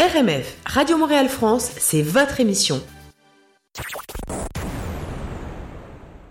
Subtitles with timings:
[0.00, 2.80] RMF, Radio Montréal France, c'est votre émission.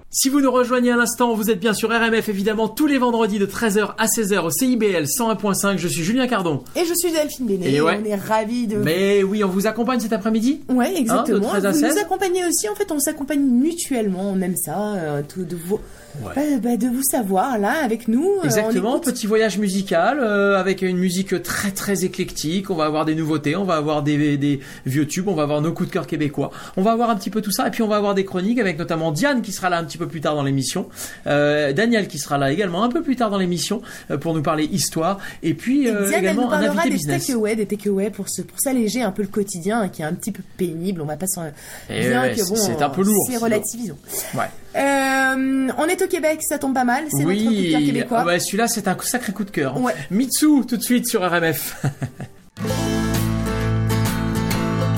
[0.10, 3.38] Si vous nous rejoignez à l'instant, vous êtes bien sur RMF évidemment tous les vendredis
[3.38, 5.78] de 13h à 16h au CIBL 101.5.
[5.78, 6.64] Je suis Julien Cardon.
[6.76, 7.72] Et je suis Delphine Bénet.
[7.72, 8.00] Et ouais.
[8.02, 8.78] On est ravis de.
[8.78, 11.54] Mais oui, on vous accompagne cet après-midi Ouais, exactement.
[11.54, 11.94] Hein, de 13 à vous 16.
[11.94, 12.68] nous accompagnez aussi.
[12.70, 14.32] En fait, on s'accompagne mutuellement.
[14.32, 15.80] On aime ça, euh, tout de vous,
[16.24, 16.34] Ouais.
[16.36, 16.42] bah,
[16.72, 18.28] bah, de vous savoir là avec nous.
[18.40, 22.70] euh, Exactement, écoute- petit voyage musical euh, avec une musique très très éclectique.
[22.70, 25.62] On va avoir des nouveautés, on va avoir des, des vieux tubes, on va avoir
[25.62, 26.52] nos coups de cœur québécois.
[26.78, 28.60] On va avoir un petit peu tout ça et puis on va avoir des chroniques
[28.60, 30.90] avec notamment Diane qui sera là un petit peu plus tard dans l'émission,
[31.28, 33.82] euh, Daniel qui sera là également un peu plus tard dans l'émission
[34.22, 37.28] pour nous parler histoire et puis Et Diane, également nous un parlera invité des business.
[37.28, 40.32] takeaways, des takeaways pour se, pour s'alléger un peu le quotidien qui est un petit
[40.32, 41.02] peu pénible.
[41.02, 41.44] On va pas s'en
[41.90, 43.46] Eh bien ouais, que bon, c'est un peu lourd, C'est sinon.
[43.46, 43.98] relativisons.
[44.36, 44.46] Ouais.
[44.76, 47.06] Euh, on est au Québec, ça tombe pas mal.
[47.10, 48.26] C'est notre coup de cœur Oui, québécois.
[48.26, 49.80] ouais, celui-là c'est un sacré coup de cœur.
[49.80, 49.94] Ouais.
[50.12, 51.82] Mitsu tout de suite sur RMF.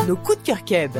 [0.07, 0.91] Nos coups de cœur Keb.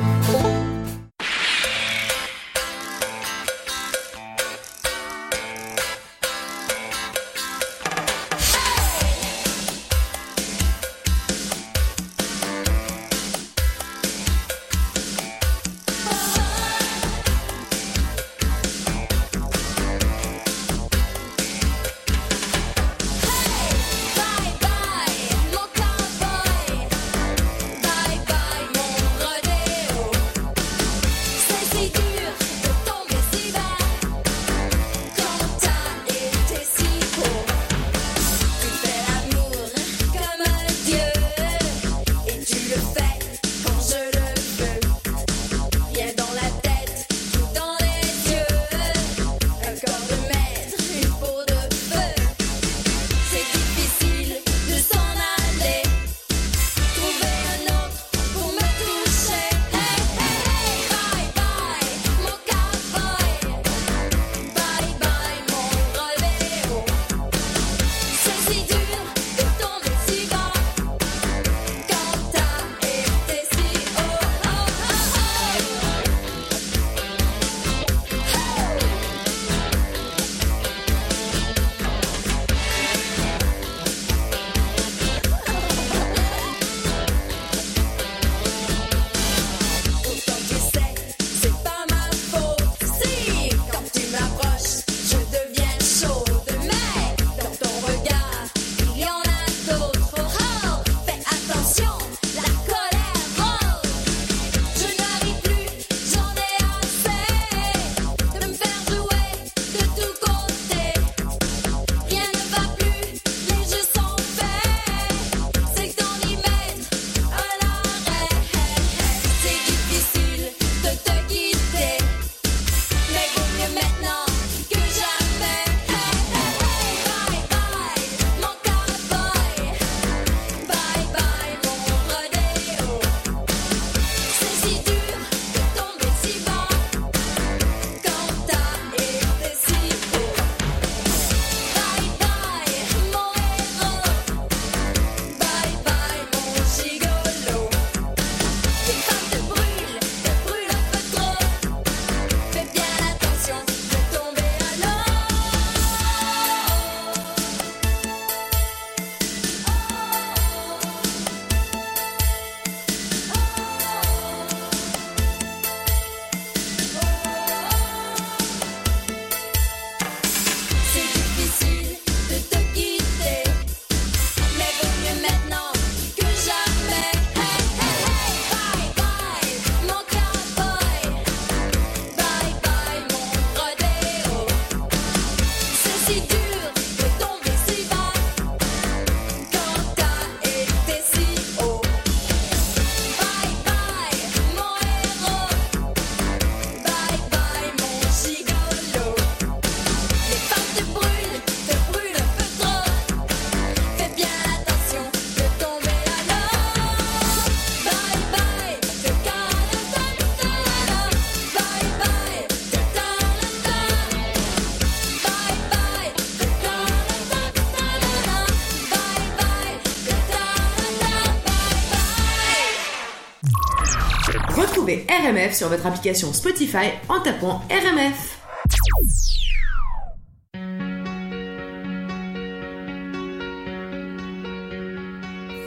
[225.52, 228.38] Sur votre application Spotify en tapant RMF.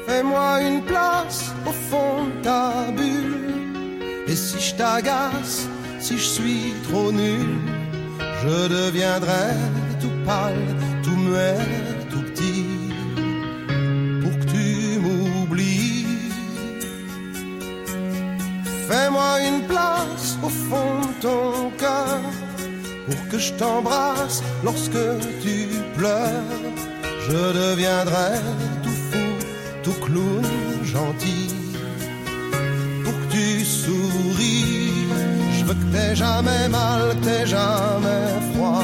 [0.08, 3.54] Fais-moi une place au fond de ta bulle.
[4.28, 5.68] Et si je t'agace,
[6.00, 7.60] si je suis trop nul,
[8.44, 9.54] je deviendrai
[10.02, 11.58] tout pâle, tout muet,
[12.10, 12.66] tout petit,
[14.22, 16.06] pour que tu m'oublies.
[18.88, 19.55] Fais-moi une
[20.44, 22.20] au fond de ton cœur,
[23.06, 25.04] pour que je t'embrasse lorsque
[25.44, 25.68] tu
[25.98, 26.62] pleures.
[27.28, 28.40] Je deviendrai
[28.84, 29.26] tout fou,
[29.84, 30.46] tout clown,
[30.84, 31.54] gentil,
[33.04, 35.08] pour que tu souris.
[35.58, 38.84] Je veux que t'aies jamais mal, que t'aies jamais froid.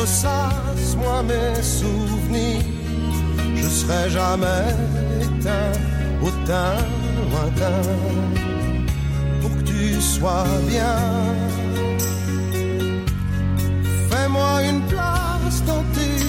[0.00, 2.64] Ressasse moi mes souvenirs.
[3.54, 4.68] Je serai jamais
[5.26, 5.72] éteint
[6.22, 6.82] au teint
[7.30, 7.82] lointain
[9.40, 10.98] pour que tu sois bien.
[14.10, 16.20] Fais-moi une place dans tes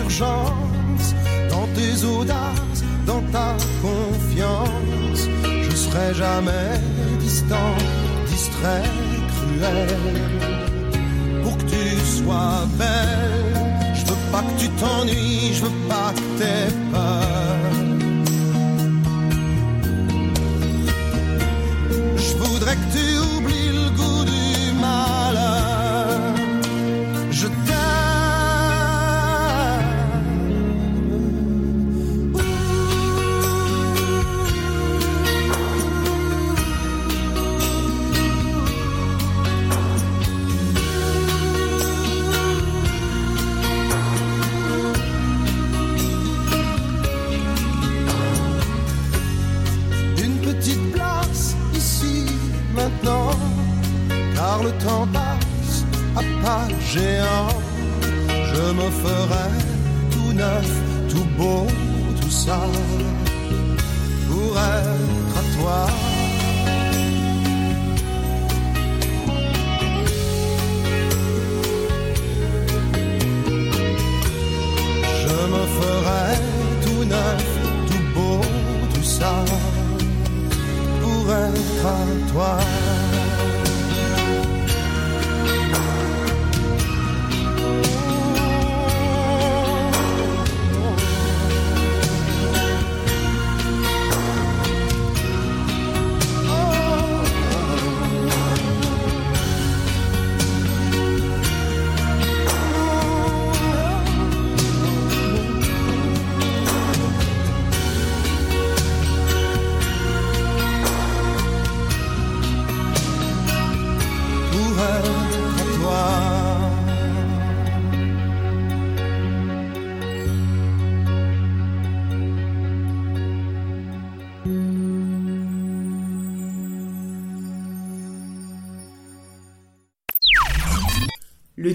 [0.00, 1.14] urgences,
[1.50, 3.50] dans tes audaces, dans ta
[3.86, 5.22] confiance.
[5.66, 6.68] Je serai jamais
[7.20, 7.74] distant,
[8.26, 8.88] distrait,
[9.32, 10.71] cruel.
[11.72, 17.31] Tu sois belle, je veux pas que tu t'ennuies, je veux pas que t'aies peur.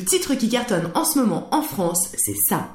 [0.08, 2.70] Titre qui cartonne en ce moment en France, c'est ça.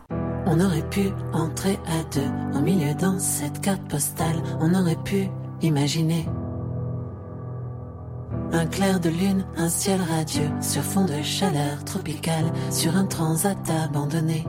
[0.45, 4.37] On aurait pu entrer à deux au milieu dans cette carte postale.
[4.61, 5.29] On aurait pu
[5.63, 6.29] imaginer
[8.53, 13.57] un clair de lune, un ciel radieux sur fond de chaleur tropicale, sur un transat
[13.83, 14.47] abandonné.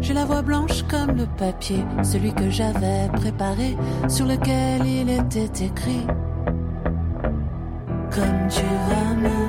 [0.00, 3.76] J'ai la voix blanche comme le papier, celui que j'avais préparé,
[4.08, 6.06] sur lequel il était écrit.
[8.10, 9.47] Comme tu vas me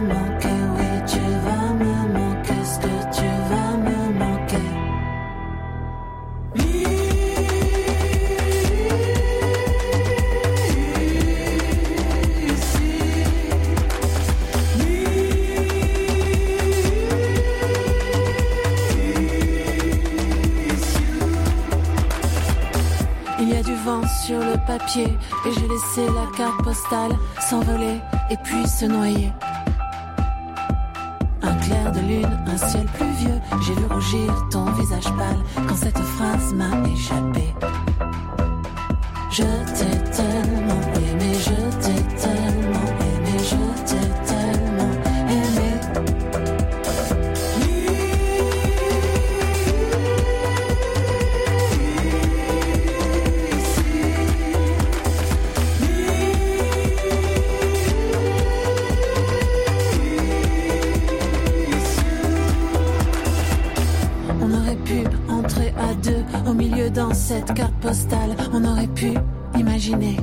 [24.07, 29.31] sur le papier et j'ai laissé la carte postale s'envoler et puis se noyer.
[31.41, 35.97] Un clair de lune, un ciel pluvieux, j'ai vu rougir ton visage pâle quand cette
[35.97, 37.53] phrase m'a échappé.
[39.31, 39.43] Je
[39.73, 39.98] t'ai
[68.53, 69.13] On aurait pu
[69.57, 70.17] imaginer.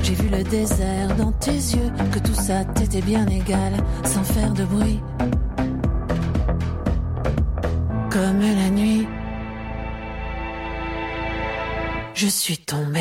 [0.00, 3.72] J'ai vu le désert dans tes yeux, que tout ça t'était bien égal,
[4.04, 5.00] sans faire de bruit.
[8.10, 9.08] Comme la nuit,
[12.14, 12.93] je suis tombée.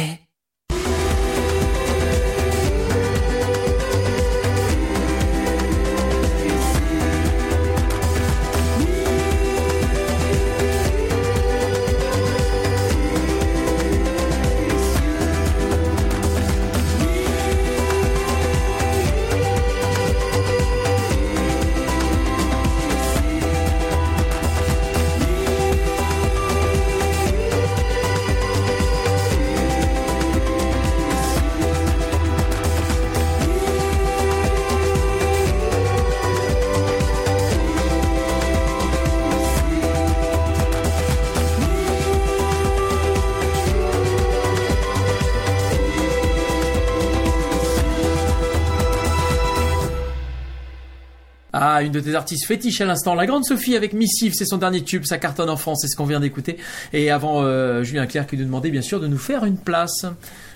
[51.84, 54.82] Une de tes artistes fétiches à l'instant, la grande Sophie avec Missive, c'est son dernier
[54.82, 56.58] tube, ça cartonne en France, c'est ce qu'on vient d'écouter.
[56.92, 60.06] Et avant, euh, Julien Clerc qui nous demandait bien sûr de nous faire une place.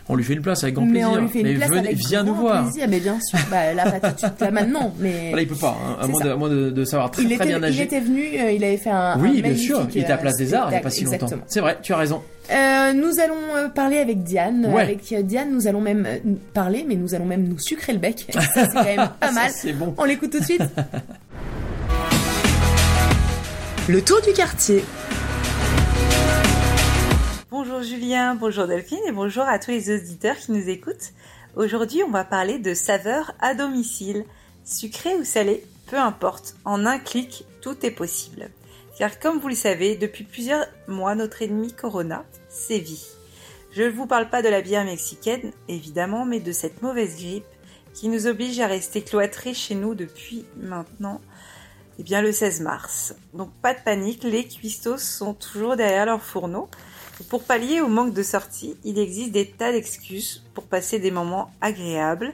[0.10, 1.10] On lui fait une place avec grand mais plaisir.
[1.12, 2.64] on lui fait une mais place venez- avec viens grand nous voir.
[2.64, 2.88] plaisir.
[2.90, 5.56] Mais bien sûr, bah, là pas tout de suite, là maintenant, mais Voilà, il peut
[5.56, 6.28] pas, hein, à moins, ça.
[6.28, 7.84] de, à moins de, de savoir très il, très était, bien il nager.
[7.84, 9.20] était venu, euh, il avait fait un.
[9.20, 10.90] Oui, un bien sûr, il était à euh, Place des Arts il n'y a pas
[10.90, 11.28] si longtemps.
[11.48, 12.22] C'est vrai, tu as raison.
[12.50, 14.68] Euh, nous allons parler avec Diane.
[14.74, 14.84] Ouais.
[14.84, 16.08] Avec Diane, nous allons même
[16.54, 18.28] parler, mais nous allons même nous sucrer le bec.
[18.34, 19.52] Ça, c'est quand même pas Ça, mal.
[19.54, 19.94] C'est bon.
[19.98, 20.62] On l'écoute tout de suite.
[23.90, 24.84] Le tour du quartier.
[27.50, 31.14] Bonjour Julien, bonjour Delphine et bonjour à tous les auditeurs qui nous écoutent.
[31.56, 34.26] Aujourd'hui, on va parler de saveurs à domicile.
[34.66, 38.50] Sucré ou salé, peu importe, en un clic, tout est possible.
[39.00, 43.06] Car comme vous le savez, depuis plusieurs mois, notre ennemi Corona sévit.
[43.72, 47.46] Je ne vous parle pas de la bière mexicaine, évidemment, mais de cette mauvaise grippe
[47.94, 51.22] qui nous oblige à rester cloîtrés chez nous depuis maintenant
[52.00, 53.16] eh bien, le 16 mars.
[53.34, 56.70] Donc pas de panique, les cuistots sont toujours derrière leur fourneau.
[57.30, 61.50] Pour pallier au manque de sortie, il existe des tas d'excuses pour passer des moments
[61.62, 62.34] agréables,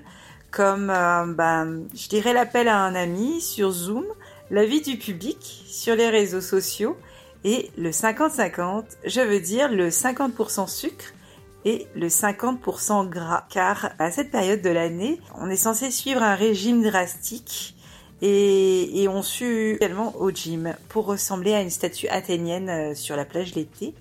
[0.52, 4.06] comme euh, ben, je dirais l'appel à un ami sur Zoom,
[4.52, 6.98] l'avis du public sur les réseaux sociaux
[7.44, 11.14] et le 50-50, je veux dire le 50% sucre
[11.66, 13.46] et le 50% gras.
[13.50, 17.76] Car à cette période de l'année, on est censé suivre un régime drastique
[18.26, 23.18] et, et on sue également au gym pour ressembler à une statue athénienne euh, sur
[23.18, 23.94] la plage l'été.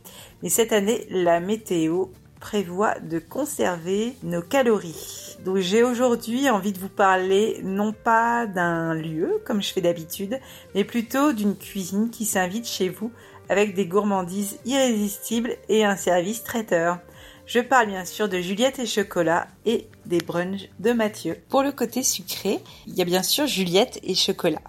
[0.43, 2.07] Mais cette année, la météo
[2.39, 5.37] prévoit de conserver nos calories.
[5.45, 10.39] Donc j'ai aujourd'hui envie de vous parler non pas d'un lieu comme je fais d'habitude,
[10.77, 13.11] mais plutôt d'une cuisine qui s'invite chez vous
[13.49, 16.99] avec des gourmandises irrésistibles et un service traiteur.
[17.47, 21.37] Je parle bien sûr de Juliette et chocolat et des brunchs de Mathieu.
[21.49, 24.63] Pour le côté sucré, il y a bien sûr Juliette et chocolat.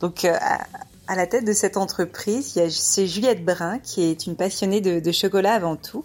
[0.00, 0.36] Donc euh,
[1.08, 4.36] à, la tête de cette entreprise, il y a c'est Juliette Brun qui est une
[4.36, 6.04] passionnée de, de chocolat avant tout.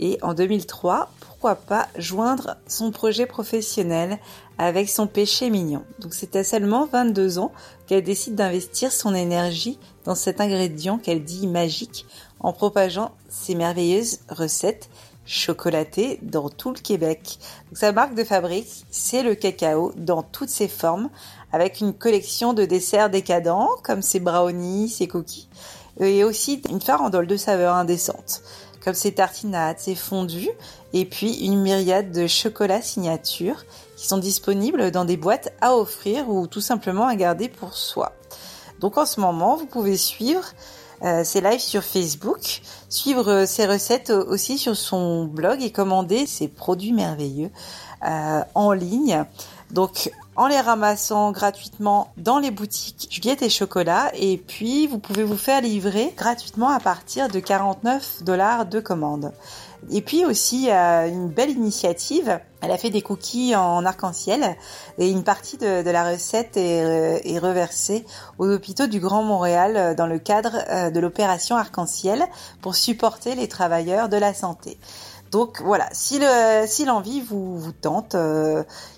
[0.00, 4.18] Et en 2003, pourquoi pas joindre son projet professionnel
[4.58, 5.84] avec son péché mignon.
[6.00, 7.52] Donc c'est à seulement 22 ans
[7.86, 12.06] qu'elle décide d'investir son énergie dans cet ingrédient qu'elle dit magique
[12.40, 14.90] en propageant ses merveilleuses recettes
[15.26, 17.38] chocolatées dans tout le Québec.
[17.72, 21.10] Sa marque de fabrique, c'est le cacao dans toutes ses formes,
[21.52, 25.48] avec une collection de desserts décadents comme ses brownies, ses cookies,
[26.00, 28.42] et aussi une farandole de saveurs indécentes
[28.84, 30.50] comme ses tartinades, ses fondus,
[30.92, 33.64] et puis une myriade de chocolats signature
[33.96, 38.12] qui sont disponibles dans des boîtes à offrir ou tout simplement à garder pour soi.
[38.80, 40.44] Donc en ce moment, vous pouvez suivre
[41.24, 42.62] ses lives sur Facebook,
[42.94, 47.50] suivre euh, ses recettes euh, aussi sur son blog et commander ses produits merveilleux
[48.04, 49.24] euh, en ligne.
[49.70, 55.24] Donc en les ramassant gratuitement dans les boutiques Juliette et Chocolat et puis vous pouvez
[55.24, 59.32] vous faire livrer gratuitement à partir de 49 dollars de commande.
[59.90, 64.56] Et puis aussi une belle initiative, elle a fait des cookies en arc-en-ciel
[64.96, 68.06] et une partie de, la recette est, euh, est reversée
[68.38, 72.24] aux hôpitaux du Grand Montréal euh, dans le cadre euh, de l'opération arc-en-ciel
[72.62, 74.78] pour supporter les travailleurs de la santé.
[75.30, 78.14] Donc voilà, si le si l'envie vous vous tente,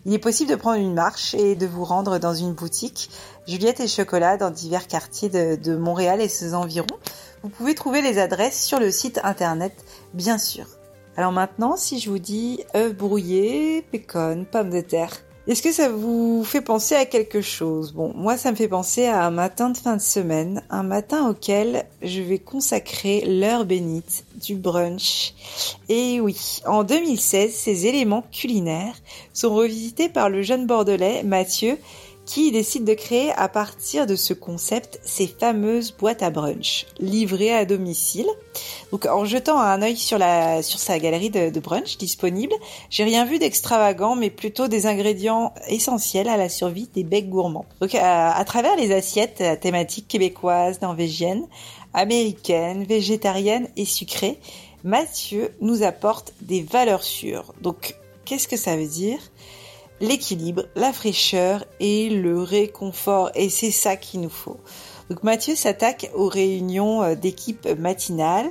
[0.05, 3.09] il est possible de prendre une marche et de vous rendre dans une boutique
[3.49, 6.99] Juliette et Chocolat dans divers quartiers de Montréal et ses environs.
[7.47, 9.73] Vous pouvez trouver les adresses sur le site internet,
[10.15, 10.67] bien sûr.
[11.17, 15.13] Alors maintenant, si je vous dis œufs brouillés, bacon, pommes de terre,
[15.47, 17.93] Est-ce que ça vous fait penser à quelque chose?
[17.93, 21.29] Bon, moi ça me fait penser à un matin de fin de semaine, un matin
[21.31, 25.35] auquel je vais consacrer l'heure bénite du brunch.
[25.89, 28.97] Et oui, en 2016, ces éléments culinaires
[29.33, 31.79] sont revisités par le jeune bordelais Mathieu
[32.27, 37.55] qui décide de créer à partir de ce concept ces fameuses boîtes à brunch livrées
[37.55, 38.27] à domicile.
[38.91, 42.55] Donc en jetant un œil sur sa galerie de, brunch disponible,
[42.91, 47.67] j'ai rien vu d'extravagant mais plutôt des ingrédients essentiels à la survie des becs gourmands.
[47.81, 51.47] Donc à, travers les assiettes thématiques québécoises, norvégiennes,
[51.95, 54.39] américaines, végétariennes et sucrées,
[54.83, 57.55] Mathieu nous apporte des valeurs sûres.
[57.61, 59.19] Donc qu'est-ce que ça veut dire?
[60.01, 63.31] L'équilibre, la fraîcheur et le réconfort.
[63.35, 64.61] Et c'est ça qu'il nous faut.
[65.09, 68.51] Donc Mathieu s'attaque aux réunions euh, d'équipe matinales.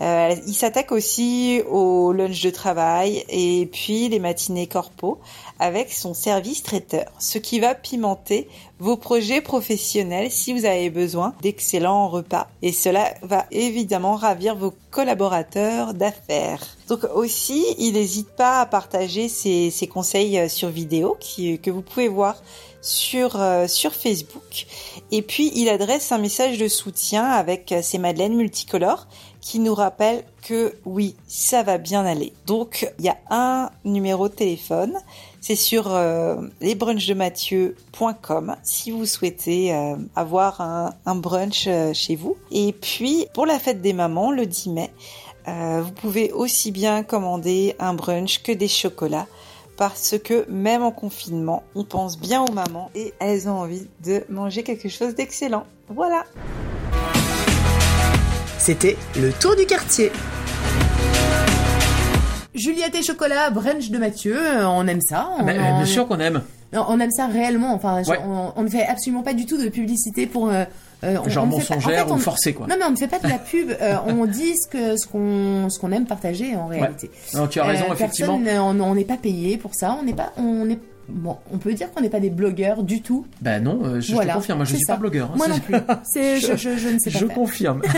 [0.00, 5.18] Euh, il s'attaque aussi au lunch de travail et puis les matinées corpo
[5.58, 11.34] avec son service traiteur, ce qui va pimenter vos projets professionnels si vous avez besoin
[11.42, 12.48] d'excellents repas.
[12.62, 16.64] Et cela va évidemment ravir vos collaborateurs d'affaires.
[16.88, 22.08] Donc aussi, il n'hésite pas à partager ses, conseils euh, sur vidéo que vous pouvez
[22.08, 22.36] voir
[22.82, 24.66] sur, euh, sur Facebook.
[25.10, 29.06] Et puis, il adresse un message de soutien avec euh, ses madeleines multicolores
[29.40, 32.32] qui nous rappellent que oui, ça va bien aller.
[32.46, 34.98] Donc, il y a un numéro de téléphone.
[35.40, 42.36] C'est sur euh, lesbrunchdemathieu.com si vous souhaitez euh, avoir un, un brunch euh, chez vous.
[42.50, 44.90] Et puis, pour la fête des mamans, le 10 mai,
[45.48, 49.26] euh, vous pouvez aussi bien commander un brunch que des chocolats
[49.80, 54.22] parce que même en confinement, on pense bien aux mamans et elles ont envie de
[54.28, 55.64] manger quelque chose d'excellent.
[55.88, 56.24] Voilà.
[58.58, 60.12] C'était le tour du quartier.
[62.52, 65.30] Juliette et chocolat, brunch de Mathieu, euh, on aime ça.
[65.38, 66.42] On, Ben, on- bien sûr qu'on aime.
[66.74, 67.72] Non, on aime ça réellement.
[67.72, 68.20] Enfin, je- Ouais.
[68.22, 70.50] on, on ne fait absolument pas du tout de publicité pour.
[70.50, 70.64] euh,
[71.04, 72.66] euh, on- Genre on pas- mensongère en fait, ou on- forcé quoi.
[72.66, 73.70] Non, mais on ne fait pas de la pub.
[73.70, 77.10] euh, on dit ce que ce qu'on ce qu'on aime partager en réalité.
[77.34, 78.38] Non, tu as raison, Euh, effectivement.
[78.38, 79.96] Personne, on on n'est pas payé pour ça.
[80.00, 80.32] On n'est pas.
[80.36, 80.68] On.
[81.12, 83.26] Bon, on peut dire qu'on n'est pas des blogueurs du tout.
[83.40, 84.94] Ben non, euh, je, Voilà, te confirme, moi je c'est suis ça.
[84.94, 85.30] pas blogueur.
[85.32, 85.74] hein, Moi non plus.
[86.04, 87.18] C'est je, je, je ne sais pas.
[87.18, 87.34] Je faire.
[87.34, 87.82] confirme.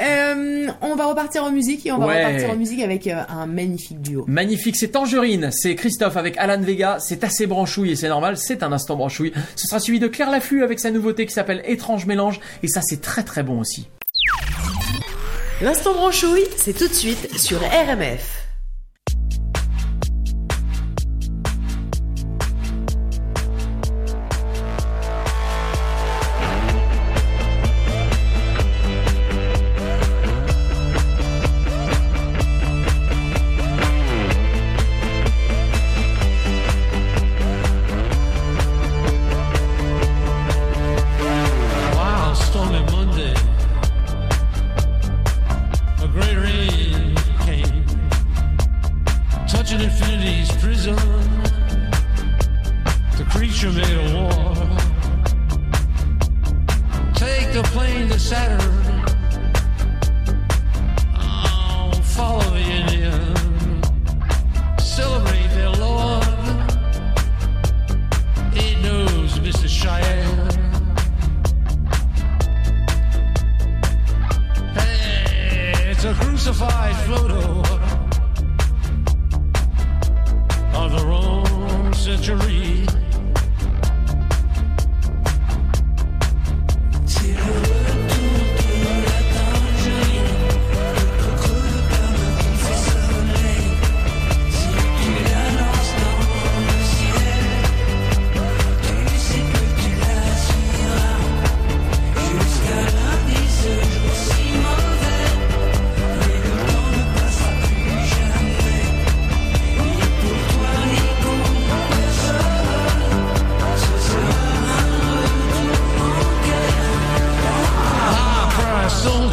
[0.00, 2.24] Euh, on va repartir en musique et on va Ouais.
[2.24, 4.24] repartir en musique avec euh, un magnifique duo.
[4.28, 8.62] Magnifique, c'est Tangerine, c'est Christophe avec Alan Vega, c'est assez branchouille et c'est normal, c'est
[8.62, 9.32] un instant branchouille.
[9.56, 12.80] Ce sera suivi de Claire Laffut avec sa nouveauté qui s'appelle Étrange Mélange et ça
[12.82, 13.88] c'est très très bon aussi.
[15.62, 18.43] L'instant branchouille, c'est tout de suite sur RMF.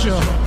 [0.02, 0.41] future.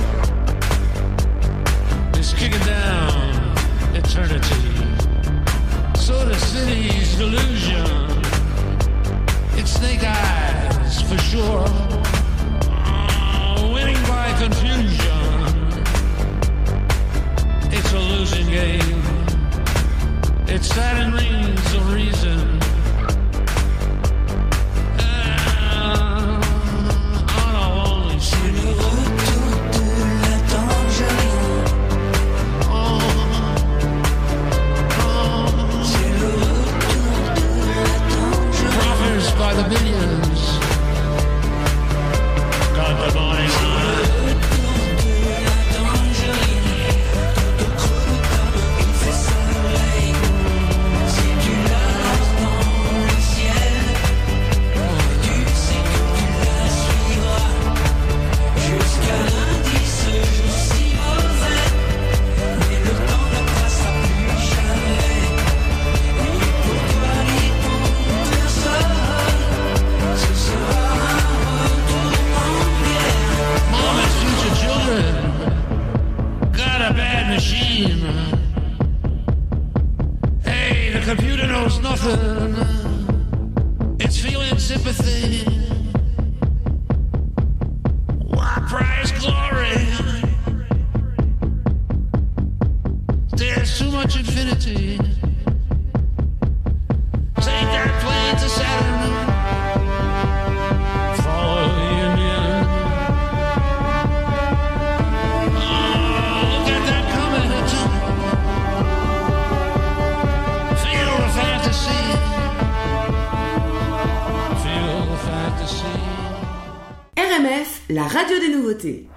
[118.07, 119.09] Radio des nouveautés.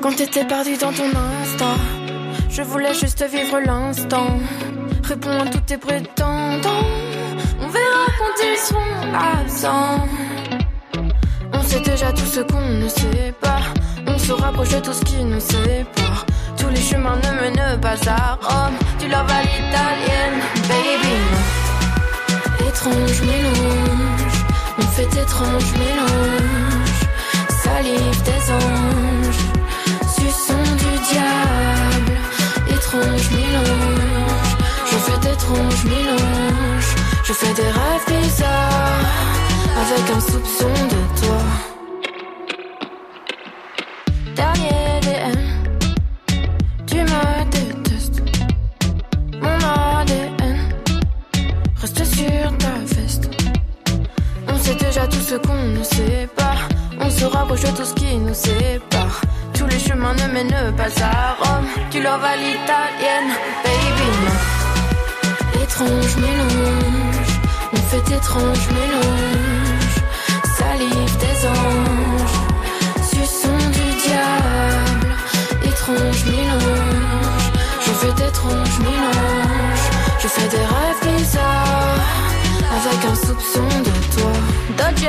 [0.00, 1.08] Quand t'étais perdu dans ton
[1.40, 1.76] instant,
[2.50, 4.38] je voulais juste vivre l'instant.
[5.04, 6.84] Réponds à tous tes prétendants.
[7.60, 10.08] On verra quand ils seront absents.
[11.52, 13.60] On sait déjà tout ce qu'on ne sait pas.
[14.06, 16.07] On se rapproche de tout ce qui nous sépare.
[16.68, 18.76] Tous les chemins ne mènent pas à Rome.
[18.98, 21.16] Tu love à l'italienne, baby.
[22.68, 24.36] Étrange mélange,
[24.76, 26.98] on fait étrange mélange.
[27.62, 29.44] Salive des anges,
[30.14, 32.16] suçon du diable.
[32.68, 34.50] Étrange mélange,
[34.90, 36.94] je fais d'étranges mélanges.
[37.24, 39.06] Je fais des rêves bizarres,
[39.84, 41.47] avec un soupçon de toi.
[61.90, 64.10] Tu love à l'italienne, baby.
[65.62, 67.32] Étrange mélange,
[67.74, 69.96] on fait étrange mélange.
[70.56, 72.38] Salive des anges,
[73.10, 75.12] suçon du diable.
[75.62, 77.46] Étrange mélange,
[77.84, 79.88] je fais d'étranges mélanges.
[80.20, 82.00] Je fais des rêves bizarres,
[82.78, 84.32] avec un soupçon de toi.
[84.78, 85.08] Dolce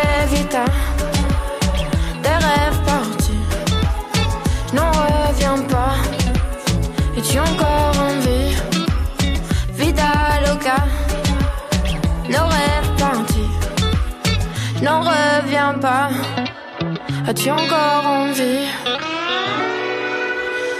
[17.30, 18.66] as-tu encore envie?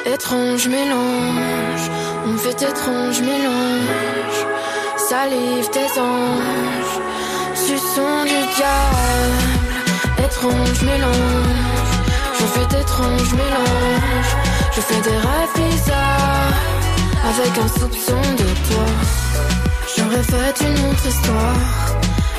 [0.06, 1.86] Étrange mélange,
[2.26, 4.40] on fait étrange mélange.
[4.98, 6.98] Salive des anges,
[7.54, 9.42] suçon du diable.
[10.26, 11.66] Étrange mélange,
[12.40, 14.34] je fais d'étranges mélanges.
[14.76, 15.60] Je fais des rêves
[17.32, 18.88] avec un soupçon de toi.
[19.96, 21.66] J'aurais fait une autre histoire,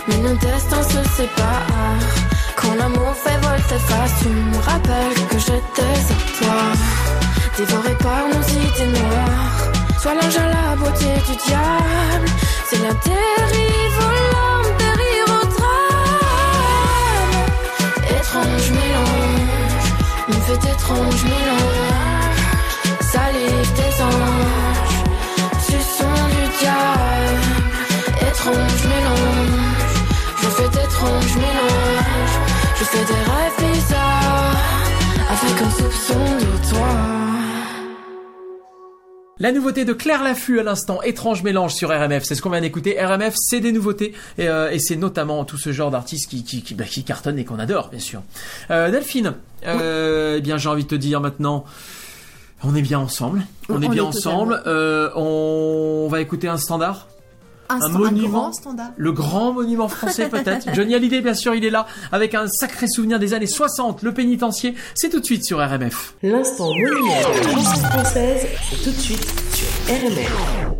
[0.08, 2.39] mais nos destins se séparent.
[2.60, 6.60] Quand l'amour fait volte-face, tu me rappelles que j'étais à toi.
[7.56, 9.56] Dévoré par nos idées noires,
[10.00, 12.28] sois l'ange à la beauté du diable.
[12.68, 14.14] C'est la terrible
[14.78, 16.20] périr au drame.
[18.18, 19.86] Étrange mélange,
[20.28, 22.40] on fait étrange mélange.
[23.12, 24.98] Salive des anges,
[25.66, 27.42] suçon du diable.
[28.28, 29.94] Étrange mélange,
[30.42, 32.49] je fais d'étranges mélanges.
[32.80, 34.56] Je fais des rêves bizarres,
[35.28, 36.88] avec un soupçon de toi.
[39.38, 42.62] La nouveauté de Claire Laffut à l'instant, étrange mélange sur RMF, c'est ce qu'on vient
[42.62, 42.96] d'écouter.
[42.98, 46.62] RMF, c'est des nouveautés et, euh, et c'est notamment tout ce genre d'artistes qui qui
[46.62, 48.22] qui, bah, qui cartonnent et qu'on adore, bien sûr.
[48.70, 49.34] Euh, Delphine,
[49.66, 51.66] euh, eh bien j'ai envie de te dire maintenant,
[52.62, 54.62] on est bien ensemble, on, On est bien ensemble.
[54.66, 57.08] Euh, on va écouter un standard.
[57.70, 58.28] Un, monument.
[58.28, 58.90] grand standard.
[58.96, 60.68] Le grand monument français peut-être.
[60.74, 64.12] Johnny Hallyday bien sûr il est là avec un sacré souvenir des années 60, le
[64.12, 64.74] pénitencier.
[64.94, 66.14] C'est tout de suite sur RMF.
[66.22, 70.70] L'instant monument de la chanson française, c'est tout de suite sur RMF.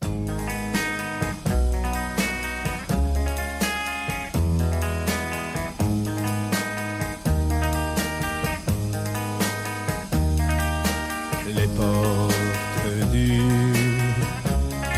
[11.55, 13.43] Les portes du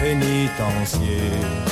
[0.01, 1.72] pénitencier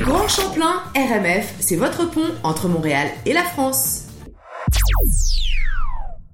[0.00, 4.02] Grand Champlain RMF, c'est votre pont entre Montréal et la France.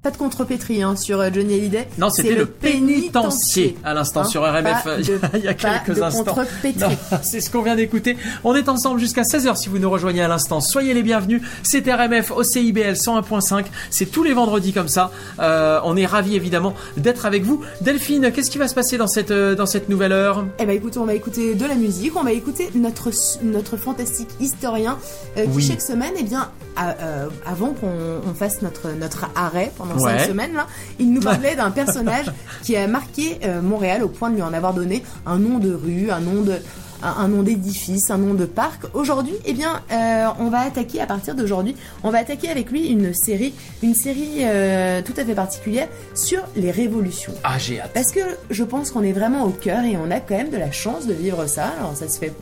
[0.03, 1.87] Pas de contrepétrie hein, sur euh, Johnny Hallyday.
[1.97, 6.03] Non, c'était le pénitencier à l'instant Hein, sur RMF de- il y a quelques de
[6.03, 6.35] instants.
[7.23, 8.17] c'est ce qu'on vient d'écouter.
[8.43, 10.61] On est ensemble jusqu'à 16h si vous nous rejoignez à l'instant.
[10.61, 11.41] Soyez les bienvenus.
[11.63, 13.65] C'est RMF au CIBL 101.5.
[13.91, 15.13] C'est tous les vendredis comme ça.
[15.39, 17.61] Euh, on est ravis évidemment d'être avec vous.
[17.81, 20.45] Delphine, qu'est-ce qui va se passer dans cette, euh, dans cette nouvelle heure?
[20.59, 23.11] Eh ben écoutez, on va écouter de la musique, on va écouter notre
[23.45, 24.99] notre fantastique historien
[25.37, 25.63] euh, qui Oui.
[25.63, 27.87] chaque semaine, eh bien, à- euh, avant qu'on
[28.29, 30.19] on fasse notre notre arrêt pendant Ouais.
[30.19, 30.67] cinq semaines là,
[30.99, 32.27] il nous parlait d'un personnage
[32.63, 35.73] qui a marqué euh, Montréal au point de lui en avoir donné un nom de
[35.73, 36.55] rue, un nom de
[37.03, 38.83] un, nom d'édifice, un nom de parc.
[38.95, 42.87] Aujourd'hui, eh bien, euh, on va attaquer à partir d'aujourd'hui, on va attaquer avec lui
[42.87, 43.53] une série,
[43.83, 47.35] une série euh, tout à fait particulière sur les révolutions.
[47.45, 47.91] Ah, j'ai hâte.
[47.95, 50.59] Parce que je pense qu'on est vraiment au cœur et on a quand même de
[50.59, 51.73] la chance de vivre ça.
[51.79, 52.33] Alors ça se fait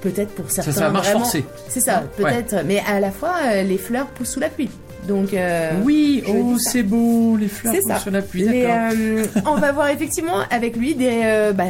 [0.00, 0.72] peut-être pour certains.
[0.72, 1.44] c'est la marche vraiment- forcée.
[1.68, 2.56] C'est ça, peut-être.
[2.64, 4.70] Mais à la fois, les fleurs poussent sous la pluie.
[5.08, 5.34] Donc.
[5.34, 7.98] euh, Oui, oh, c'est beau, les fleurs ça.
[7.98, 11.64] sur la pluie, Les, euh, on va voir effectivement avec lui des, euh, bah,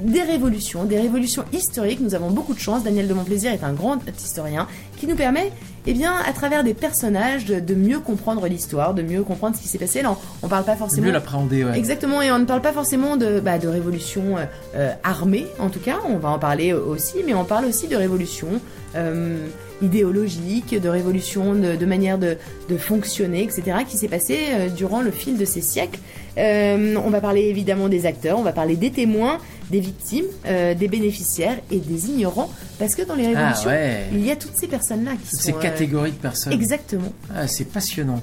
[0.00, 2.00] des révolutions, des révolutions historiques.
[2.00, 2.82] Nous avons beaucoup de chance.
[2.82, 5.52] Daniel de Montplaisir est un grand historien qui nous permet,
[5.86, 9.62] eh bien, à travers des personnages, de, de mieux comprendre l'histoire, de mieux comprendre ce
[9.62, 10.02] qui s'est passé.
[10.02, 11.06] Là, on, on parle pas forcément.
[11.06, 11.76] mieux l'appréhender, ouais.
[11.78, 14.44] Exactement, et on ne parle pas forcément de, bah, de révolution euh,
[14.76, 17.96] euh, armée, en tout cas, on va en parler aussi, mais on parle aussi de
[17.96, 18.48] révolution
[18.96, 19.46] euh,
[19.82, 22.36] idéologique, de révolution de, de manière de,
[22.68, 25.98] de fonctionner, etc., qui s'est passé euh, durant le fil de ces siècles.
[26.36, 29.38] Euh, on va parler évidemment des acteurs, on va parler des témoins,
[29.70, 34.02] des victimes, euh, des bénéficiaires et des ignorants, parce que dans les Ah révolutions, ouais.
[34.12, 35.58] il y a toutes ces personnes-là qui Toutes ces sont...
[35.58, 36.52] euh, catégories de personnes.
[36.52, 37.12] Exactement.
[37.34, 38.20] Ah, c'est passionnant.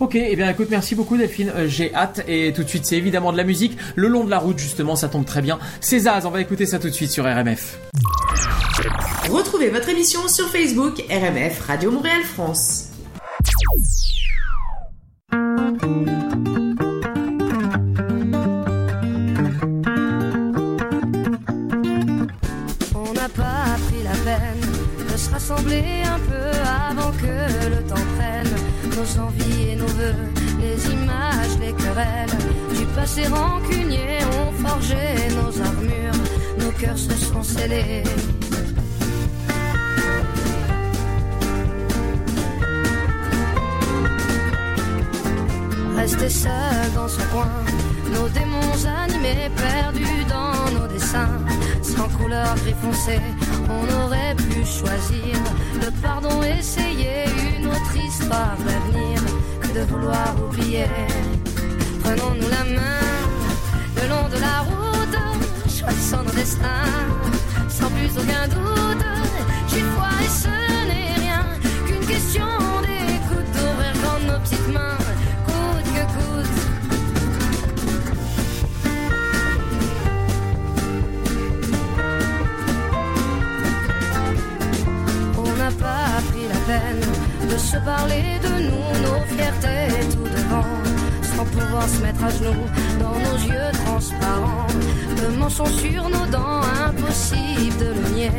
[0.00, 2.96] Ok, eh bien écoute, merci beaucoup Delphine, Euh, j'ai hâte et tout de suite c'est
[2.96, 5.58] évidemment de la musique, le long de la route justement, ça tombe très bien.
[5.82, 7.78] C'est Zaz, on va écouter ça tout de suite sur RMF.
[9.30, 12.88] Retrouvez votre émission sur Facebook RMF Radio Montréal France.
[15.32, 15.38] On
[23.12, 24.66] n'a pas pris la peine
[25.12, 26.50] de se rassembler un peu
[26.90, 28.52] avant que le temps prenne
[28.96, 30.26] nos envies et nos voeux,
[30.60, 32.36] les images, les querelles
[32.76, 34.96] du passé rancunier ont forgé
[35.36, 36.18] nos armures,
[36.58, 38.02] nos cœurs se sont scellés.
[46.10, 47.48] Rester seul dans son coin,
[48.12, 51.38] nos démons animés, perdus dans nos dessins,
[51.82, 53.20] sans couleur gris foncé,
[53.68, 55.36] on aurait pu choisir
[55.74, 59.20] le pardon, essayer une autre histoire d'avenir
[59.60, 60.86] que de vouloir oublier.
[62.02, 63.06] Prenons-nous la main
[63.94, 65.16] le long de la route,
[65.68, 66.90] choisissons nos destins,
[67.68, 69.04] sans plus aucun doute.
[69.68, 70.48] J'y crois et ce
[70.88, 71.44] n'est rien
[71.86, 72.59] qu'une question
[87.60, 90.72] se parler de nous, nos fiertés tout devant,
[91.22, 92.66] sans pouvoir se mettre à genoux
[92.98, 94.66] dans nos yeux transparents.
[95.22, 98.32] Le mensonge sur nos dents, impossible de le nier,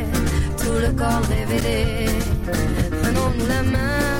[0.58, 2.08] tout le corps révélé.
[3.02, 4.12] Prenons-nous la main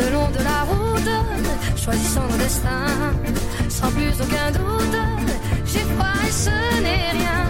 [0.00, 3.12] le long de la route, choisissons nos destins,
[3.68, 4.98] sans plus aucun doute.
[5.64, 7.42] J'ai froid et ce n'est rien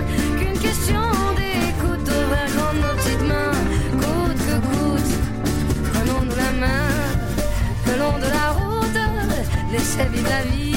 [9.86, 10.76] route, laissez vivre la vie,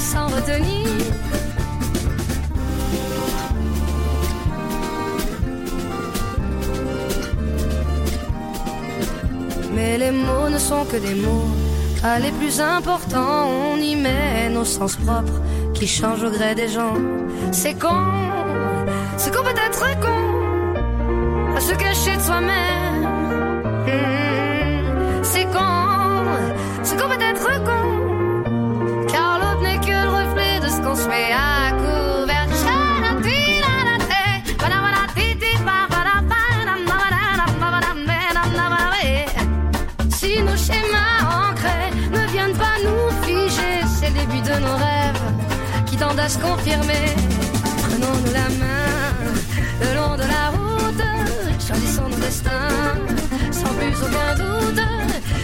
[0.00, 0.86] sans retenir.
[9.74, 11.48] Mais les mots ne sont que des mots,
[12.02, 13.48] pas les plus importants.
[13.72, 15.40] On y met nos sens propres
[15.74, 16.94] qui changent au gré des gens.
[17.52, 18.02] C'est con,
[19.16, 22.85] c'est qu'on peut être con, à se cacher de soi-même.
[46.28, 47.14] se confirmer.
[47.82, 49.14] Prenons-nous la main
[49.80, 51.04] le long de la route,
[51.64, 52.94] choisissons nos destins
[53.52, 54.82] sans plus aucun doute.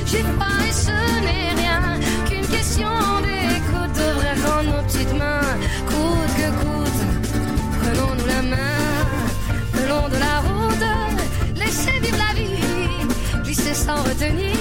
[0.07, 2.90] J'ai pas et ce n'est rien qu'une question
[3.27, 3.95] d'écoute.
[3.95, 5.53] Devrait rendre nos petites mains,
[5.87, 7.01] coûte que coûte.
[7.81, 8.83] Prenons-nous la main
[9.75, 10.87] le long de la route,
[11.57, 14.57] laissez vivre la vie, glisser sans retenir.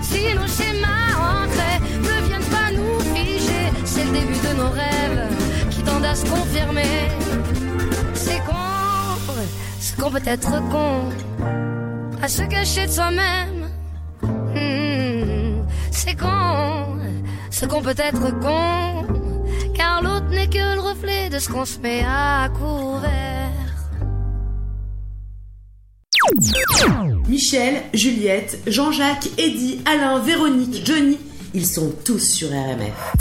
[0.00, 5.33] Si nos schémas ancrés ne viennent pas nous figer, c'est le début de nos rêves
[6.04, 7.08] à se confirmer.
[8.14, 9.34] C'est con,
[9.80, 11.10] ce qu'on peut être con,
[12.22, 13.70] à se cacher de soi-même.
[14.22, 16.98] Hmm, c'est con,
[17.50, 19.06] ce qu'on peut être con,
[19.74, 23.10] car l'autre n'est que le reflet de ce qu'on se met à couvert.
[27.28, 31.18] Michel, Juliette, Jean-Jacques, Eddy, Alain, Véronique, Johnny,
[31.54, 33.14] ils sont tous sur RMF.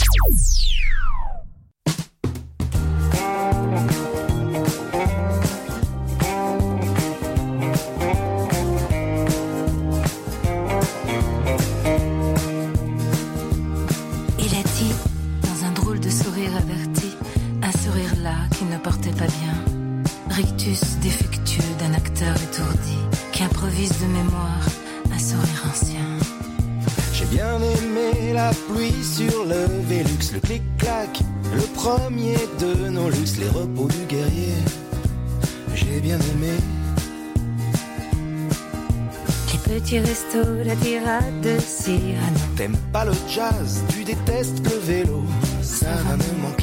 [43.34, 45.24] Jazz, tu détestes le vélo.
[45.62, 46.63] Ça va me manquer.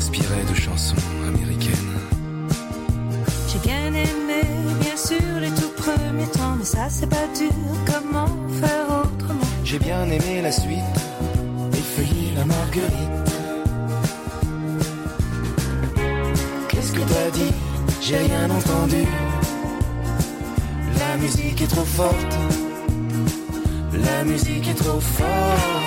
[0.00, 0.96] S'inspirait de chansons
[1.28, 1.98] américaines.
[3.48, 4.40] J'ai bien aimé,
[4.80, 7.52] bien sûr, les tout premiers temps, mais ça c'est pas dur.
[7.84, 8.28] Comment
[8.60, 9.40] faire autrement?
[9.62, 10.96] J'ai bien aimé la suite,
[11.74, 13.30] effeuiller la marguerite.
[16.68, 17.52] Qu'est-ce que t'as dit?
[18.00, 19.04] J'ai rien entendu.
[20.98, 22.38] La musique est trop forte.
[23.92, 25.79] La musique est trop forte.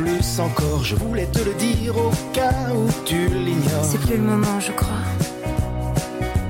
[0.00, 0.82] Plus encore.
[0.82, 3.84] Je voulais te le dire au cas où tu l'ignores.
[3.84, 5.04] C'est plus le moment, je crois.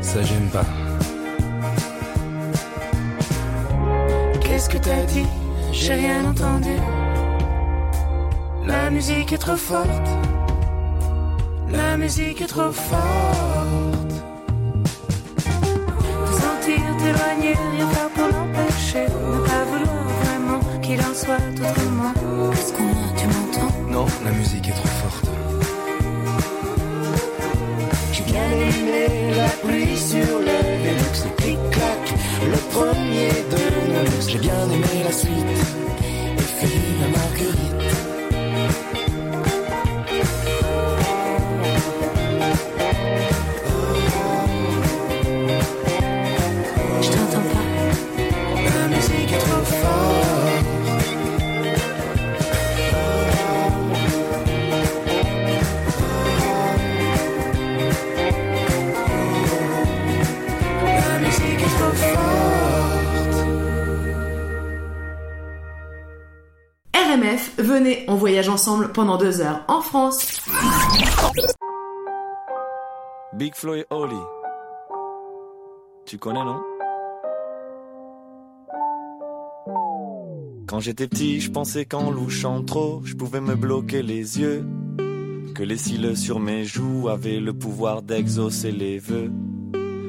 [0.01, 0.67] Ça j'aime pas.
[4.41, 5.27] Qu'est-ce que t'as dit?
[5.73, 6.77] J'ai rien entendu.
[8.67, 10.09] La musique est trop forte.
[11.71, 14.13] La musique est trop forte.
[16.27, 19.07] Te sentir t'éloigner, rien faire pour l'empêcher.
[19.33, 22.13] Ne pas vouloir vraiment qu'il en soit autrement.
[22.53, 23.40] Qu'est-ce qu'on a,
[23.91, 25.29] Non, la musique est trop forte.
[28.13, 32.15] J'ai bien aimé la pluie sur le Velux, le clic-clac,
[32.45, 33.63] le premier de
[33.93, 34.29] nos.
[34.29, 35.35] J'ai bien aimé la suite,
[67.61, 70.41] venez, on voyage ensemble pendant deux heures en France.
[73.33, 74.17] Big Flo et Oli.
[76.07, 76.61] Tu connais, non?
[80.67, 84.65] Quand j'étais petit, je pensais qu'en louchant trop, je pouvais me bloquer les yeux.
[85.55, 89.31] Que les cils sur mes joues avaient le pouvoir d'exaucer les vœux.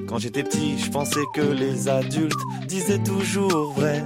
[0.07, 4.05] Quand j'étais petit, je pensais que les adultes disaient toujours vrai.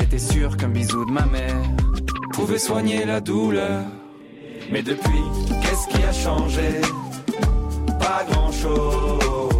[0.00, 1.62] J'étais sûr qu'un bisou de ma mère
[2.32, 3.84] pouvait soigner la douleur.
[4.72, 5.22] Mais depuis,
[5.60, 6.80] qu'est-ce qui a changé?
[7.98, 9.59] Pas grand-chose.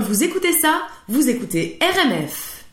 [0.00, 2.64] vous écoutez ça, vous écoutez RMF.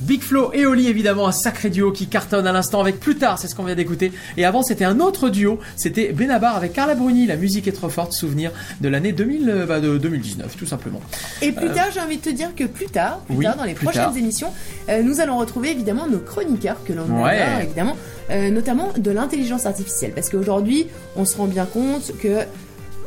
[0.00, 3.38] Big Flo et Oli évidemment un sacré duo qui cartonne à l'instant avec plus tard
[3.38, 6.94] c'est ce qu'on vient d'écouter et avant c'était un autre duo c'était Benabar avec Carla
[6.94, 8.50] Bruni la musique est trop forte souvenir
[8.80, 11.00] de l'année 2000 euh, bah, de 2019 tout simplement
[11.42, 13.56] Et plus Euh, tard, j'ai envie de te dire que plus tard, plus oui, tard
[13.56, 14.16] dans les plus prochaines tard.
[14.16, 14.52] émissions,
[14.88, 17.38] euh, nous allons retrouver évidemment nos chroniqueurs que l'on Ouais.
[17.42, 17.96] adore évidemment,
[18.30, 22.38] euh, notamment de l'intelligence artificielle, parce qu'aujourd'hui, on se rend bien compte que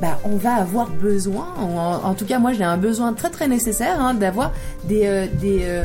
[0.03, 3.47] bah, on va avoir besoin, en, en tout cas moi j'ai un besoin très très
[3.47, 4.51] nécessaire hein, d'avoir
[4.83, 5.83] des, euh, des, euh,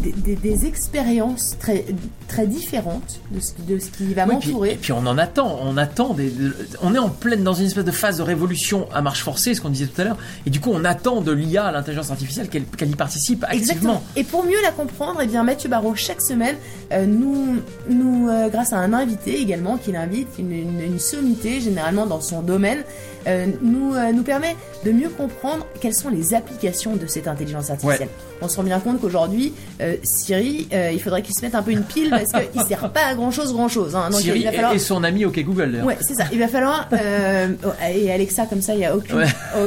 [0.00, 1.84] des, des- des expériences très,
[2.26, 4.72] très différentes de ce, qui- de ce qui va Oui, m'entourer.
[4.72, 7.66] et puis on en attend, on attend des, de- on est en pleine dans une
[7.66, 10.16] espèce de phase de révolution à marche forcée, ce qu'on disait tout à l'heure,
[10.46, 13.62] et du coup on attend de l'IA l'intelligence artificielle qu'elle qu'elle y participe activement.
[13.72, 14.02] Exactement.
[14.16, 16.56] Et pour mieux la comprendre, eh bien Mathieu Barrault chaque semaine
[16.92, 17.56] euh, nous,
[17.90, 22.22] nous euh, grâce à un invité également qu'il invite, une, une, une sommité généralement dans
[22.22, 22.78] son domaine,
[23.26, 27.70] euh, nous euh, nous permet de mieux comprendre quelles sont les applications de cette intelligence
[27.70, 28.08] artificielle.
[28.40, 31.70] On se rend bien compte qu'aujourd'hui euh, Siri, il faudrait qu'il se mette un peu
[31.72, 33.94] une pile parce qu'il sert pas à grand chose grand chose.
[33.94, 34.10] Hein.
[34.10, 35.86] Donc Siri il va falloir et, son ami OK Google d'ailleurs.
[35.86, 36.24] Ouais, c'est ça.
[36.32, 39.26] Il va falloir oh, et Alexa comme ça, il y a aucun Ouais.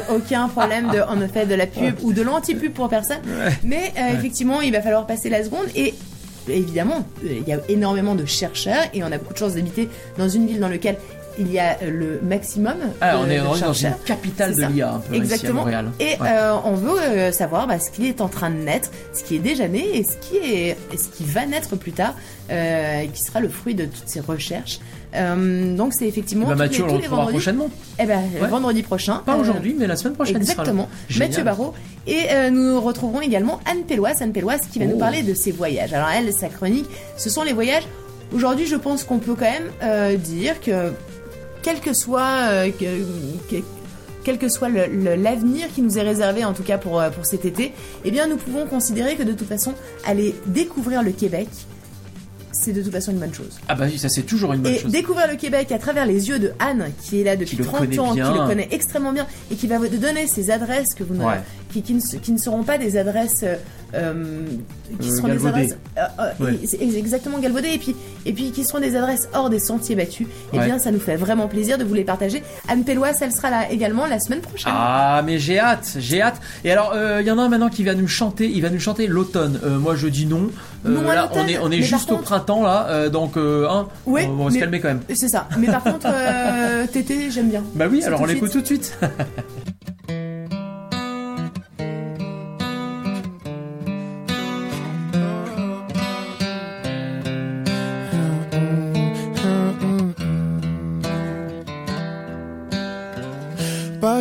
[0.10, 3.20] aucun problème de en effet de la pub ou de l'anti-pub pour personne.
[3.26, 3.54] Ouais.
[3.64, 5.94] Mais effectivement, il va falloir passer la seconde et
[6.50, 10.28] évidemment, il y a énormément de chercheurs et on a beaucoup de chance d'habiter dans
[10.28, 10.98] une ville dans laquelle
[11.40, 14.64] il y a euh, le maximum Ah, de, on est de dans une capitale de
[14.66, 15.62] l'IA un peu ici à Exactement.
[15.62, 15.92] Montréal.
[16.00, 16.18] Et Ouais.
[16.28, 19.36] euh, on veut euh, savoir bah, ce qui est en train de naître, ce qui
[19.36, 22.14] est déjà né et ce qui est ce qui va naître plus tard,
[22.52, 24.80] euh, qui sera le fruit de toutes ces recherches.
[25.16, 27.70] Euh, donc c'est effectivement Bah, Mathieu, les, on le retrouvera prochainement.
[28.00, 28.48] Eh ben Ouais.
[28.48, 29.22] vendredi prochain.
[29.26, 30.38] Pas Euh, aujourd'hui, mais la semaine prochaine.
[30.38, 30.90] Exactement.
[31.18, 31.74] Mathieu Barrault.
[32.08, 34.22] Et euh, nous retrouverons également Anne Pelloise.
[34.22, 34.94] Anne Pelloise qui va Oh.
[34.94, 35.94] nous parler de ses voyages.
[35.94, 36.86] Alors elle, sa chronique,
[37.18, 37.84] ce sont les voyages.
[38.34, 40.92] Aujourd'hui, je pense qu'on peut quand même dire que
[41.64, 43.64] quel que soit euh, que- que-
[44.24, 47.44] quel que soit l'avenir qui nous est réservé, en tout cas pour, euh, pour cet
[47.46, 47.74] été,
[48.06, 49.74] eh bien nous pouvons considérer que de toute façon,
[50.06, 51.50] aller découvrir le Québec,
[52.54, 53.60] c'est de toute façon une bonne chose.
[53.68, 54.92] Ah bah oui, ça c'est toujours une bonne Et chose.
[54.92, 57.66] découvrir le Québec à travers les yeux de Anne, qui est là depuis Qui le
[57.66, 58.32] 30 connaît ans, bien.
[58.32, 61.42] qui le connaît extrêmement bien, et qui va vous donner ces adresses que vous Ouais.
[61.74, 63.44] qui, qui ne, qui ne seront pas des adresses
[63.94, 64.46] euh,
[65.00, 66.98] qui Euh, seront des adresses euh, Ouais.
[66.98, 70.28] exactement galvaudées et puis et puis qui seront des adresses hors des sentiers battus.
[70.54, 70.66] Et Ouais.
[70.66, 72.42] bien ça nous fait vraiment plaisir de vous les partager.
[72.68, 74.72] Anne Pelloise, elle sera là également la semaine prochaine.
[74.76, 76.40] Ah mais j'ai hâte, j'ai hâte.
[76.64, 78.80] Et alors il y en a un maintenant qui va nous chanter, il va nous
[78.80, 79.60] chanter l'automne.
[79.80, 80.50] Moi je dis non.
[80.86, 84.52] Non là on est on est juste au printemps là, donc hein, Ouais, on va
[84.52, 85.02] se calmer quand même.
[85.14, 85.48] C'est ça.
[85.58, 86.08] Mais par contre,
[86.92, 87.64] Tété, j'aime bien.
[87.76, 88.98] Bah oui, alors on l'écoute tout de suite.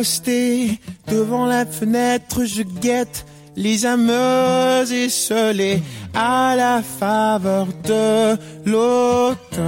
[0.03, 3.25] Posté devant la fenêtre, je guette
[3.55, 5.81] les ameuses esselées
[6.13, 9.61] à la faveur de l'automne.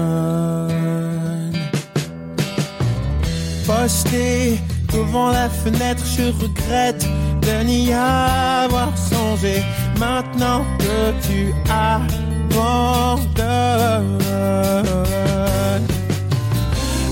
[3.65, 4.59] Posté
[4.91, 7.07] devant la fenêtre, je regrette
[7.41, 9.63] de n'y avoir songé.
[9.97, 12.59] Maintenant que tu abandonnes.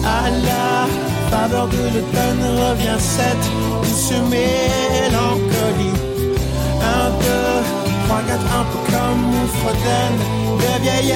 [0.04, 3.46] À la faveur de l'automne revient cette
[3.82, 6.00] douce mélancolie.
[6.96, 7.56] Un, deux,
[8.06, 10.20] trois, quatre, un peu comme on fredonne
[10.64, 11.16] de vieilles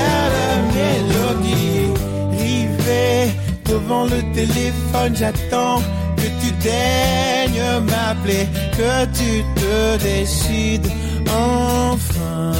[0.78, 1.89] mélodies.
[2.32, 3.32] Rivé
[3.65, 5.82] devant le téléphone, j'attends
[6.20, 8.47] que tu daignes m'appeler,
[8.80, 10.89] que tu te décides
[11.28, 12.53] enfin.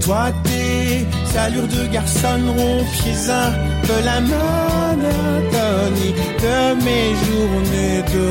[0.00, 6.14] Toi, tes allures de garçon rompiez un peu la monotonie
[6.44, 8.30] de mes journées, de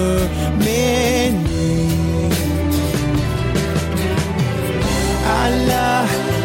[0.63, 2.33] mes nuits.
[5.39, 5.91] À la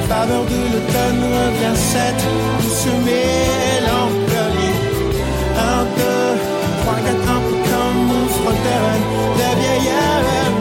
[0.08, 2.24] faveur de l'automne revient cette
[2.60, 4.78] douce mélancolie.
[5.68, 6.30] Un, deux,
[6.80, 9.04] trois, quatre, un peu comme on fredonne
[9.38, 9.94] de vieilles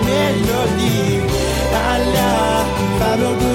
[0.10, 1.22] mélodies.
[1.92, 2.36] À la
[3.00, 3.53] faveur de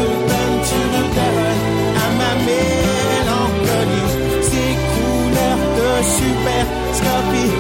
[6.49, 7.58] breath, stuffy.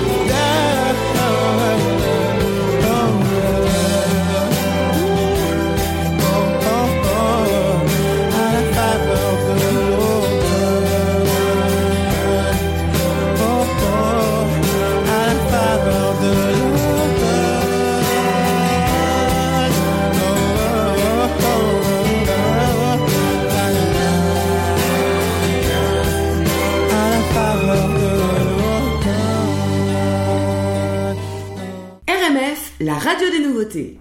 [32.80, 33.98] La radio des nouveautés.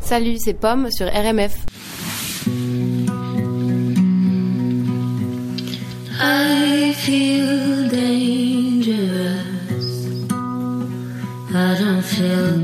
[0.00, 1.56] Salut, c'est Pomme sur RMF.
[6.20, 8.68] I feel dangerous.
[11.50, 12.57] I don't feel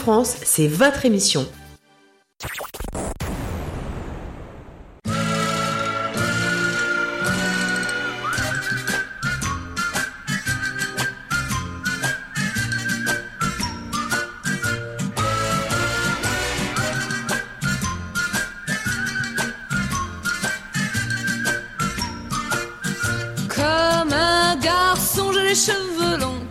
[0.00, 1.46] France, c'est votre émission.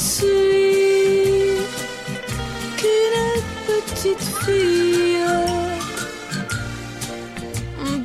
[0.00, 1.60] Suis
[2.78, 3.22] qu'une
[3.66, 5.18] petite fille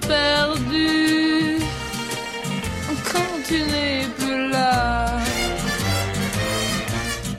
[0.07, 1.57] perdue
[3.11, 5.05] quand tu n'es plus là.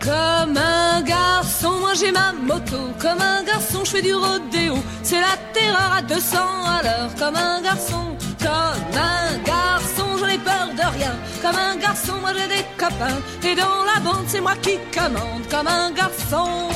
[0.03, 2.77] Comme un garçon j'ai ma moto.
[3.01, 4.75] Comme un garçon, je fais du rodéo.
[5.03, 6.39] C'est la terreur à 200
[6.77, 7.11] à l'heure.
[7.19, 11.15] Comme un garçon, comme un garçon, j'en ai peur de rien.
[11.43, 13.21] Comme un garçon, moi j'ai des copains.
[13.45, 15.43] Et dans la bande, c'est moi qui commande.
[15.51, 16.69] Comme un garçon.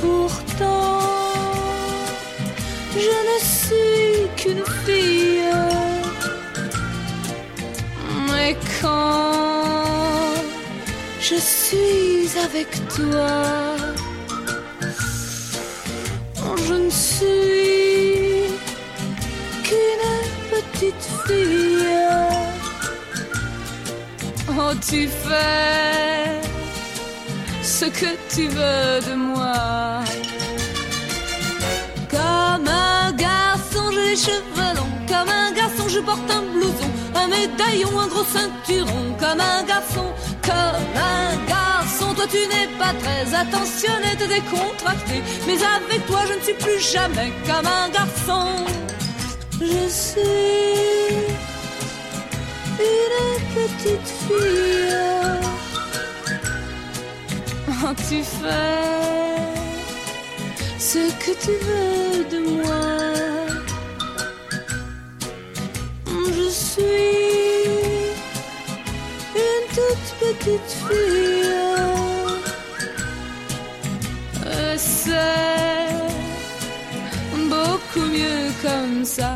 [0.00, 1.00] Pourtant,
[2.94, 5.42] je ne suis qu'une fille.
[8.28, 9.32] Mais quand
[11.20, 13.26] je suis avec toi,
[16.68, 18.44] je ne suis
[19.64, 20.06] qu'une
[20.50, 22.45] petite fille.
[24.58, 26.40] Oh, tu fais
[27.62, 30.02] ce que tu veux de moi.
[32.10, 34.96] Comme un garçon, j'ai les cheveux longs.
[35.06, 39.14] Comme un garçon, je porte un blouson, un médaillon, un gros ceinturon.
[39.20, 40.06] Comme un garçon,
[40.42, 45.22] comme un garçon, toi tu n'es pas très attentionné, t'es décontracté.
[45.46, 48.64] Mais avec toi, je ne suis plus jamais comme un garçon.
[49.60, 51.45] Je suis
[52.78, 54.74] une petite fille.
[58.08, 58.86] Tu fais
[60.78, 62.86] ce que tu veux de moi.
[66.36, 67.16] Je suis
[69.34, 71.56] une toute petite fille.
[74.76, 75.96] C'est
[77.48, 79.32] beaucoup mieux comme ça.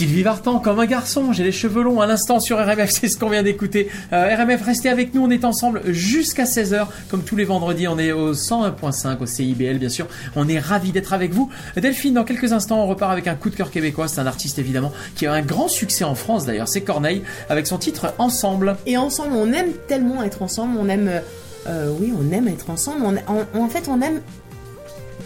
[0.00, 3.18] Sylvie Vartan, comme un garçon, j'ai les cheveux longs à l'instant sur RMF, c'est ce
[3.18, 3.90] qu'on vient d'écouter.
[4.14, 7.98] Euh, RMF, restez avec nous, on est ensemble jusqu'à 16h, comme tous les vendredis, on
[7.98, 11.50] est au 101.5, au CIBL bien sûr, on est ravis d'être avec vous.
[11.76, 14.58] Delphine, dans quelques instants, on repart avec un coup de cœur québécois, c'est un artiste
[14.58, 17.20] évidemment qui a un grand succès en France d'ailleurs, c'est Corneille,
[17.50, 18.78] avec son titre Ensemble.
[18.86, 21.20] Et ensemble, on aime tellement être ensemble, on aime, euh,
[21.66, 23.04] euh, oui, on aime être ensemble.
[23.28, 24.22] En fait, on aime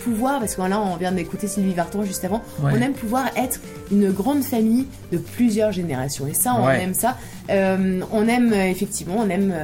[0.04, 2.72] pouvoir, parce que là, on vient d'écouter Sylvie Vartan juste avant, Ouais.
[2.74, 3.58] on aime pouvoir être
[3.90, 6.26] une grande famille de plusieurs générations.
[6.26, 6.82] Et ça, on Ouais.
[6.82, 7.16] aime ça.
[7.50, 9.54] Euh, on aime euh, effectivement, on aime.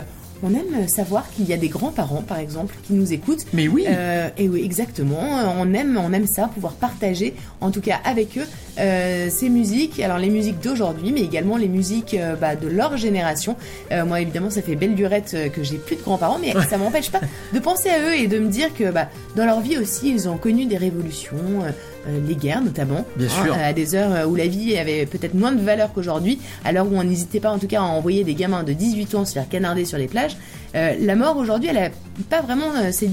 [0.42, 3.44] On aime savoir qu'il y a des grands-parents, par exemple, qui nous écoutent.
[3.52, 3.84] Mais oui.
[3.88, 5.20] Euh, et oui, exactement.
[5.58, 8.46] On aime, on aime ça, pouvoir partager, en tout cas avec eux,
[8.78, 10.00] euh, ces musiques.
[10.00, 13.56] Alors les musiques d'aujourd'hui, mais également les musiques euh, bah, de leur génération.
[13.90, 17.20] Moi, évidemment, ça fait belle durette que j'ai plus de grands-parents, mais ça m'empêche pas
[17.52, 20.28] de penser à eux et de me dire que bah, dans leur vie aussi, ils
[20.28, 21.36] ont connu des révolutions.
[22.06, 23.54] Euh, euh, les guerres notamment, Bien sûr.
[23.54, 26.96] à des heures où la vie avait peut-être moins de valeur qu'aujourd'hui, à l'heure où
[26.96, 29.48] on n'hésitait pas en tout cas à envoyer des gamins de 18 ans se faire
[29.48, 30.36] canarder sur les plages.
[30.74, 31.90] Euh, la mort aujourd'hui, elle a
[32.28, 33.06] pas vraiment euh, ces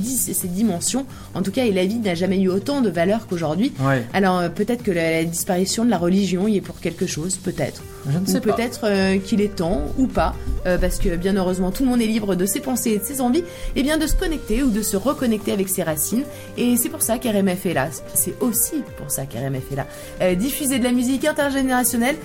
[0.47, 3.71] dimensions, en tout cas, et la vie n'a jamais eu autant de valeur qu'aujourd'hui.
[3.79, 4.03] Ouais.
[4.13, 7.37] Alors euh, peut-être que la, la disparition de la religion y est pour quelque chose,
[7.37, 7.81] peut-être.
[8.09, 8.53] Je ne sais ou pas.
[8.53, 10.35] peut-être euh, qu'il est temps, ou pas,
[10.65, 13.03] euh, parce que bien heureusement tout le monde est libre de ses pensées et de
[13.03, 13.43] ses envies,
[13.75, 16.23] et bien de se connecter ou de se reconnecter avec ses racines.
[16.57, 17.87] Et c'est pour ça qu'RMF est là.
[18.13, 20.35] C'est aussi pour ça qu'RMF est là.
[20.35, 22.15] Diffuser de la musique intergénérationnelle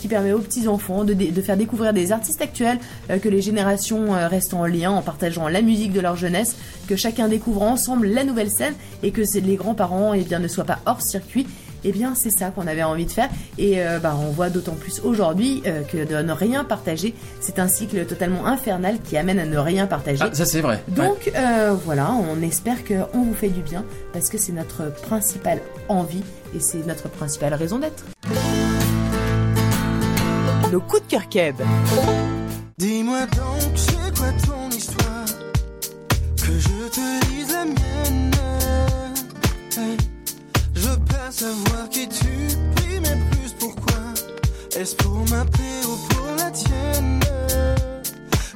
[0.00, 2.78] qui permet aux petits enfants de, de faire découvrir des artistes actuels,
[3.22, 6.56] que les générations restent en lien en partageant la musique de leur jeunesse,
[6.88, 10.64] que chacun découvre ensemble la nouvelle scène et que les grands-parents eh bien, ne soient
[10.64, 11.46] pas hors circuit.
[11.84, 13.28] Eh bien, c'est ça qu'on avait envie de faire.
[13.58, 17.58] Et euh, bah, on voit d'autant plus aujourd'hui euh, que de ne rien partager, c'est
[17.58, 20.22] un cycle totalement infernal qui amène à ne rien partager.
[20.22, 20.82] Ah, ça c'est vrai.
[20.88, 20.94] Ouais.
[20.94, 25.60] Donc euh, voilà, on espère qu'on vous fait du bien parce que c'est notre principale
[25.88, 26.22] envie
[26.54, 28.04] et c'est notre principale raison d'être.
[30.70, 31.56] Nos coups de cœur keb.
[32.78, 34.61] Dis-moi donc, c'est quoi ton
[40.74, 44.02] Je veux pas savoir qui tu pries, mais plus pourquoi?
[44.76, 47.20] Est-ce pour ma paix ou pour la tienne?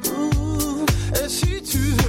[0.06, 0.84] Ouh,
[1.24, 2.05] Et si tu veux,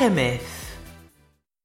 [0.00, 0.49] RMF.